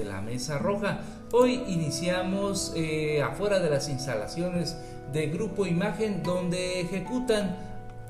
[0.00, 1.00] de la Mesa Roja.
[1.30, 4.78] Hoy iniciamos eh, afuera de las instalaciones
[5.12, 7.56] de Grupo Imagen donde ejecutan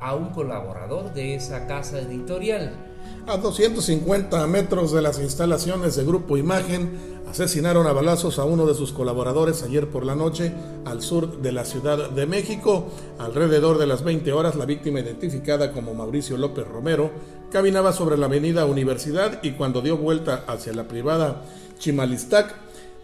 [0.00, 2.72] a un colaborador de esa casa editorial.
[3.26, 8.74] A 250 metros de las instalaciones de Grupo Imagen, asesinaron a balazos a uno de
[8.74, 10.52] sus colaboradores ayer por la noche
[10.84, 12.88] al sur de la Ciudad de México.
[13.18, 17.10] Alrededor de las 20 horas, la víctima identificada como Mauricio López Romero
[17.52, 21.44] caminaba sobre la avenida Universidad y cuando dio vuelta hacia la privada
[21.78, 22.54] Chimalistac,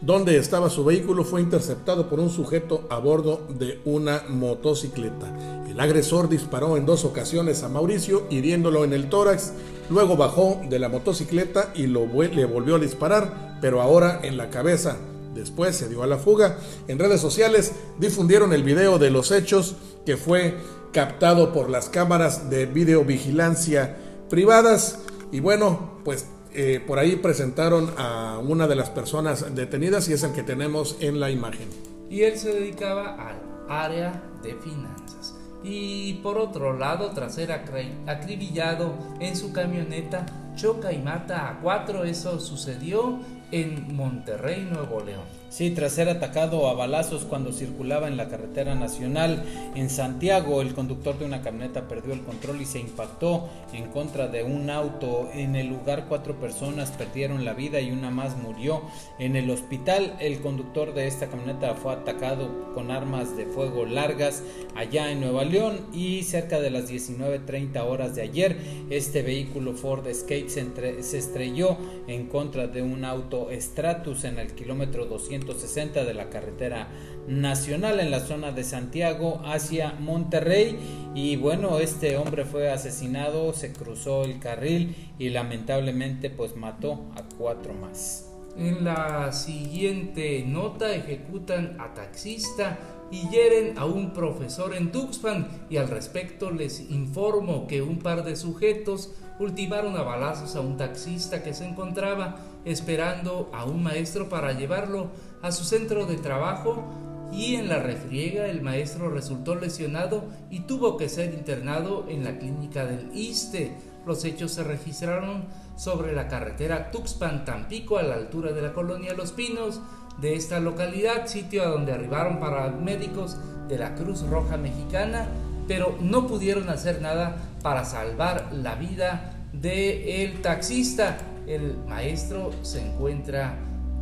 [0.00, 5.64] donde estaba su vehículo, fue interceptado por un sujeto a bordo de una motocicleta.
[5.68, 9.52] El agresor disparó en dos ocasiones a Mauricio, hiriéndolo en el tórax,
[9.90, 14.96] luego bajó de la motocicleta y le volvió a disparar, pero ahora en la cabeza.
[15.34, 16.59] Después se dio a la fuga.
[16.88, 19.76] En redes sociales difundieron el video de los hechos
[20.06, 20.56] que fue
[20.92, 23.96] captado por las cámaras de videovigilancia
[24.30, 25.01] privadas.
[25.32, 26.26] Y bueno, pues
[26.56, 30.96] eh, por ahí presentaron a una de las personas detenidas y es el que tenemos
[31.01, 31.68] en la imagen.
[32.09, 33.37] Y él se dedicaba al
[33.68, 35.37] área de finanzas.
[35.63, 40.24] Y por otro lado, tras ser acribillado en su camioneta,
[40.57, 42.04] choca y mata a cuatro.
[42.04, 43.21] Eso sucedió
[43.52, 45.37] en Monterrey, Nuevo León.
[45.48, 50.74] Sí, tras ser atacado a balazos cuando circulaba en la carretera nacional en Santiago, el
[50.74, 55.30] conductor de una camioneta perdió el control y se impactó en contra de un auto.
[55.32, 58.82] En el lugar cuatro personas perdieron la vida y una más murió.
[59.18, 64.43] En el hospital el conductor de esta camioneta fue atacado con armas de fuego largas
[64.75, 68.59] allá en Nueva León y cerca de las 19.30 horas de ayer
[68.91, 71.76] este vehículo Ford Escape se, se estrelló
[72.06, 76.88] en contra de un auto Stratus en el kilómetro 200 160 de la carretera
[77.28, 80.78] nacional en la zona de Santiago hacia Monterrey.
[81.14, 87.22] Y bueno este hombre fue asesinado se cruzó el carril y lamentablemente pues mató a
[87.36, 88.30] cuatro más.
[88.56, 92.78] En la siguiente nota ejecutan a taxista
[93.10, 98.24] y hieren a un profesor en Tuxpan y al respecto les informo que un par
[98.24, 104.28] de sujetos ultimaron a balazos a un taxista que se encontraba esperando a un maestro
[104.28, 105.08] para llevarlo
[105.42, 106.84] a su centro de trabajo
[107.32, 112.38] y en la refriega el maestro resultó lesionado y tuvo que ser internado en la
[112.38, 113.72] clínica del ISTE.
[114.06, 115.44] Los hechos se registraron
[115.76, 119.80] sobre la carretera Tuxpan-Tampico a la altura de la colonia Los Pinos
[120.21, 123.37] de esta localidad, sitio a donde arribaron paramédicos
[123.69, 125.27] de la Cruz Roja Mexicana,
[125.69, 131.19] pero no pudieron hacer nada para salvar la vida del el taxista.
[131.47, 133.56] El maestro se encuentra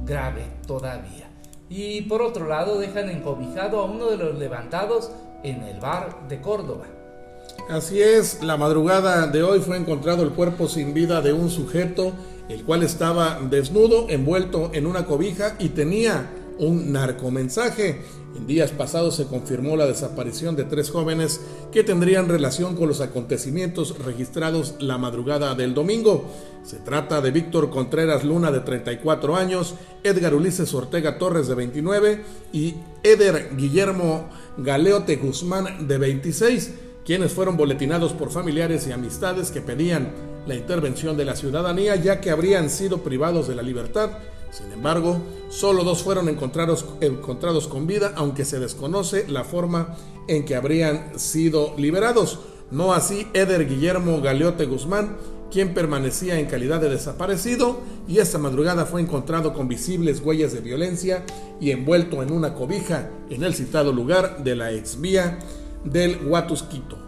[0.05, 1.29] grave todavía.
[1.69, 5.11] Y por otro lado dejan encobijado a uno de los levantados
[5.43, 6.85] en el bar de Córdoba.
[7.69, 12.13] Así es, la madrugada de hoy fue encontrado el cuerpo sin vida de un sujeto,
[12.49, 18.03] el cual estaba desnudo, envuelto en una cobija y tenía un narcomensaje.
[18.37, 21.41] En días pasados se confirmó la desaparición de tres jóvenes
[21.73, 26.25] que tendrían relación con los acontecimientos registrados la madrugada del domingo.
[26.65, 32.25] Se trata de Víctor Contreras Luna de 34 años, Edgar Ulises Ortega Torres de 29
[32.53, 39.61] y Eder Guillermo Galeote Guzmán de 26, quienes fueron boletinados por familiares y amistades que
[39.61, 44.11] pedían la intervención de la ciudadanía ya que habrían sido privados de la libertad
[44.55, 49.97] sin embargo, solo dos fueron encontrados, encontrados con vida, aunque se desconoce la forma
[50.29, 52.39] en que habrían sido liberados.
[52.71, 55.17] No así Eder Guillermo Galeote Guzmán,
[55.51, 60.61] quien permanecía en calidad de desaparecido y esta madrugada fue encontrado con visibles huellas de
[60.61, 61.25] violencia
[61.61, 65.41] y envuelto en una cobija en el citado lugar de la exvía
[65.85, 67.04] del Huatusquito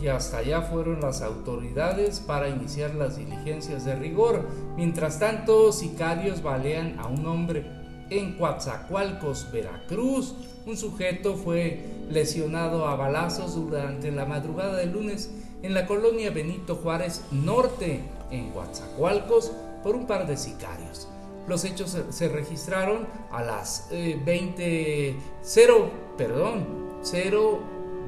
[0.00, 4.48] y hasta allá fueron las autoridades para iniciar las diligencias de rigor.
[4.76, 7.66] Mientras tanto, sicarios balean a un hombre
[8.08, 10.34] en Coatzacoalcos, Veracruz.
[10.66, 15.30] Un sujeto fue lesionado a balazos durante la madrugada del lunes
[15.62, 18.00] en la colonia Benito Juárez Norte,
[18.30, 19.52] en Coatzacoalcos,
[19.82, 21.08] por un par de sicarios.
[21.46, 26.64] Los hechos se registraron a las 20, 0, perdón,
[27.02, 27.58] 0,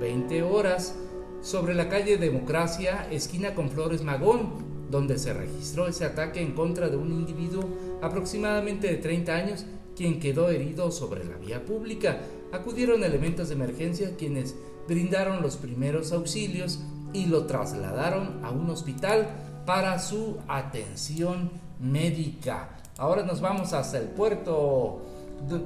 [0.00, 0.94] 20 horas
[1.42, 6.88] sobre la calle Democracia, esquina con Flores Magón, donde se registró ese ataque en contra
[6.88, 7.64] de un individuo
[8.00, 9.66] aproximadamente de 30 años,
[9.96, 12.20] quien quedó herido sobre la vía pública.
[12.52, 14.54] Acudieron elementos de emergencia quienes
[14.88, 16.80] brindaron los primeros auxilios
[17.12, 19.28] y lo trasladaron a un hospital
[19.66, 21.50] para su atención
[21.80, 22.76] médica.
[22.98, 25.02] Ahora nos vamos hasta el puerto,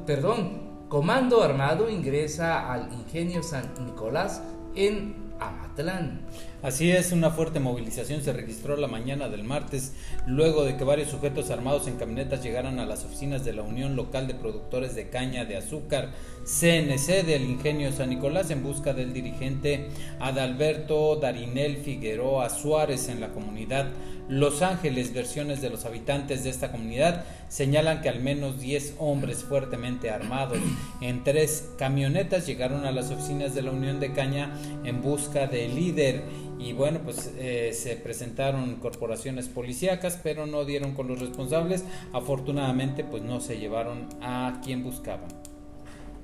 [0.06, 4.40] perdón, Comando Armado ingresa al Ingenio San Nicolás
[4.76, 6.21] en Amatlán.
[6.66, 9.92] Así es, una fuerte movilización se registró la mañana del martes,
[10.26, 13.94] luego de que varios sujetos armados en camionetas llegaran a las oficinas de la Unión
[13.94, 16.10] Local de Productores de Caña de Azúcar,
[16.44, 23.28] CNC, del Ingenio San Nicolás, en busca del dirigente Adalberto Darinel Figueroa Suárez en la
[23.28, 23.86] comunidad
[24.28, 25.14] Los Ángeles.
[25.14, 30.58] Versiones de los habitantes de esta comunidad señalan que al menos 10 hombres fuertemente armados
[31.00, 34.50] en tres camionetas llegaron a las oficinas de la Unión de Caña
[34.84, 36.24] en busca del líder
[36.58, 41.85] y bueno pues eh, se presentaron corporaciones policíacas pero no dieron con los responsables.
[42.12, 45.29] Afortunadamente pues no se llevaron a quien buscaban.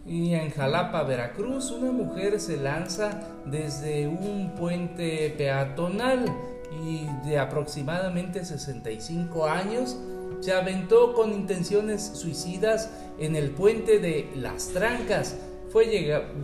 [0.05, 6.25] Y en Jalapa, Veracruz, una mujer se lanza desde un puente peatonal
[6.85, 9.97] y de aproximadamente 65 años
[10.41, 12.91] se aventó con intenciones suicidas
[13.21, 15.37] en el puente de Las Trancas
[15.73, 15.87] fue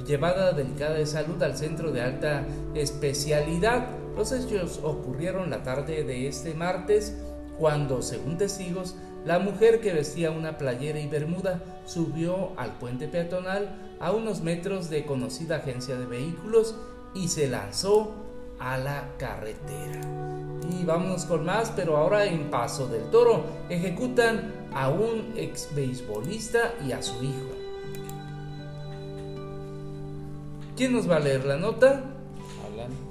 [0.07, 3.89] llevada delicada de salud al centro de alta especialidad.
[4.17, 7.15] Los hechos ocurrieron la tarde de este martes
[7.59, 8.97] cuando, según testigos,
[9.27, 14.89] la mujer que vestía una playera y bermuda subió al puente peatonal a unos metros
[14.89, 16.75] de conocida agencia de vehículos
[17.15, 18.15] y se lanzó
[18.59, 20.01] a la carretera.
[20.71, 26.75] Y vámonos con más, pero ahora en Paso del Toro ejecutan a un ex beisbolista
[26.87, 27.68] y a su hijo.
[30.79, 32.05] ¿Quién nos va a leer la nota?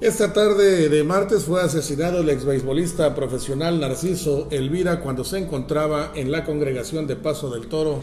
[0.00, 6.12] Esta tarde de martes fue asesinado el ex beisbolista profesional Narciso Elvira cuando se encontraba
[6.14, 8.00] en la congregación de Paso del Toro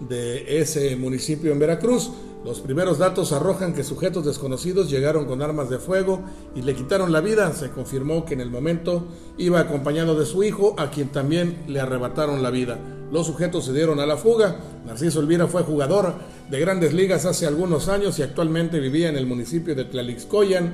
[0.00, 2.10] de ese municipio en Veracruz.
[2.44, 6.20] Los primeros datos arrojan que sujetos desconocidos llegaron con armas de fuego
[6.54, 7.50] y le quitaron la vida.
[7.54, 9.06] Se confirmó que en el momento
[9.38, 12.95] iba acompañado de su hijo, a quien también le arrebataron la vida.
[13.10, 14.56] Los sujetos se dieron a la fuga.
[14.84, 16.14] Narciso Elvira fue jugador
[16.50, 20.72] de grandes ligas hace algunos años y actualmente vivía en el municipio de Tlalixcoyan,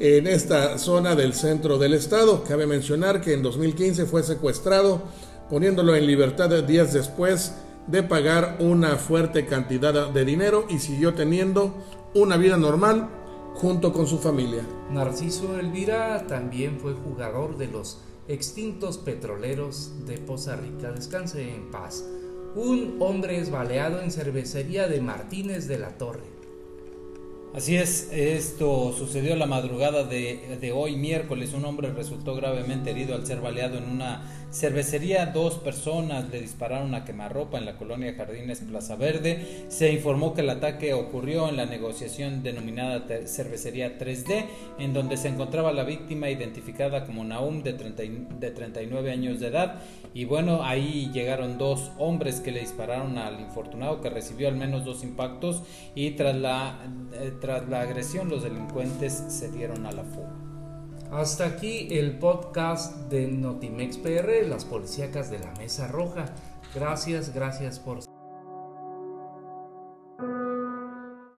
[0.00, 2.44] en esta zona del centro del estado.
[2.44, 5.02] Cabe mencionar que en 2015 fue secuestrado,
[5.50, 7.54] poniéndolo en libertad días después
[7.86, 11.74] de pagar una fuerte cantidad de dinero y siguió teniendo
[12.14, 13.08] una vida normal
[13.54, 14.62] junto con su familia.
[14.90, 17.98] Narciso Elvira también fue jugador de los
[18.28, 20.92] extintos petroleros de Poza Rica.
[20.92, 22.04] Descanse en paz.
[22.54, 26.38] Un hombre es baleado en cervecería de Martínez de la Torre.
[27.54, 31.54] Así es, esto sucedió la madrugada de, de, hoy miércoles.
[31.54, 35.26] Un hombre resultó gravemente herido al ser baleado en una cervecería.
[35.26, 39.66] Dos personas le dispararon a quemarropa en la colonia Jardines Plaza Verde.
[39.68, 44.46] Se informó que el ataque ocurrió en la negociación denominada cervecería 3D,
[44.78, 48.02] en donde se encontraba la víctima identificada como Naum de, 30,
[48.38, 49.82] de 39 años de edad.
[50.14, 54.84] Y bueno, ahí llegaron dos hombres que le dispararon al infortunado que recibió al menos
[54.84, 55.62] dos impactos
[55.94, 56.78] y tras la...
[57.12, 60.47] Eh, tras la agresión, los delincuentes se dieron a la fuga.
[61.10, 66.26] Hasta aquí el podcast de Notimex PR, las policíacas de la Mesa Roja.
[66.74, 68.07] Gracias, gracias por